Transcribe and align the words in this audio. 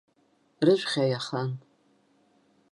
Рыжәхьа 0.65 1.03
иахан. 1.07 1.49